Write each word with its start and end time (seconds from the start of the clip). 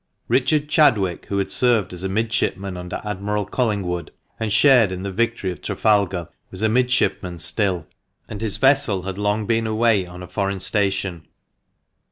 ICHARD 0.31 0.67
CHADWICK, 0.67 1.25
who 1.27 1.37
had 1.37 1.51
served 1.51 1.93
as 1.93 2.03
a 2.03 2.09
midshipman 2.09 2.75
under 2.75 2.99
Admiral 3.05 3.45
Collingwood, 3.45 4.09
and 4.39 4.51
shared 4.51 4.91
in 4.91 5.03
the 5.03 5.11
victory 5.11 5.51
of 5.51 5.61
Trafalgar, 5.61 6.27
was 6.49 6.63
a 6.63 6.69
midshipman 6.69 7.37
still, 7.37 7.85
and 8.27 8.41
his 8.41 8.57
vessel 8.57 9.03
had 9.03 9.19
long 9.19 9.45
been 9.45 9.67
away 9.67 10.07
on 10.07 10.23
a 10.23 10.27
foreign 10.27 10.59
station. 10.59 11.27